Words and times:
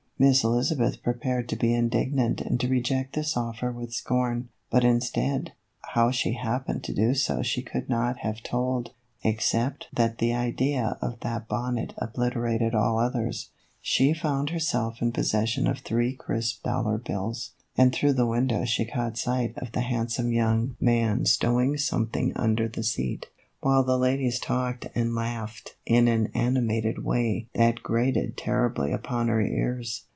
Miss 0.23 0.43
Elizabeth 0.43 1.01
prepared 1.01 1.49
to 1.49 1.55
be 1.55 1.73
indignant 1.73 2.41
and 2.41 2.59
to 2.59 2.67
reject 2.67 3.13
this 3.13 3.35
offer 3.35 3.71
with 3.71 3.91
scorn, 3.91 4.49
but 4.69 4.83
instead 4.83 5.53
how 5.95 6.11
she 6.11 6.33
happened 6.33 6.83
to 6.83 6.93
do 6.93 7.15
so 7.15 7.41
she 7.41 7.63
could 7.63 7.89
not 7.89 8.19
have 8.19 8.43
told, 8.43 8.91
except 9.23 9.87
that 9.91 10.19
the 10.19 10.31
idea 10.31 10.95
of 11.01 11.19
that 11.21 11.47
bonnet 11.47 11.95
obliterated 11.97 12.75
all 12.75 12.99
others 12.99 13.49
she 13.81 14.13
found 14.13 14.51
herself 14.51 15.01
in 15.01 15.11
possession 15.11 15.65
of 15.65 15.79
three 15.79 16.13
crisp 16.15 16.61
dollar 16.61 16.99
bills, 16.99 17.53
and 17.75 17.91
through 17.91 18.13
the 18.13 18.27
window 18.27 18.63
she 18.63 18.85
caught 18.85 19.17
sight 19.17 19.57
of 19.57 19.71
the 19.71 19.81
handsome 19.81 20.31
young 20.31 20.75
man 20.79 21.25
stowing 21.25 21.75
something 21.77 22.31
under 22.37 22.67
the 22.67 22.83
seat, 22.83 23.25
while 23.61 23.83
the 23.83 23.97
ladies 23.97 24.39
talked 24.39 24.87
and 24.93 25.15
laughed 25.15 25.75
in 25.87 26.07
an 26.07 26.29
animated 26.35 27.03
way 27.03 27.47
that 27.55 27.81
grated 27.81 28.37
terribly 28.37 28.91
upon 28.91 29.27
her 29.27 29.41
ears. 29.41 30.03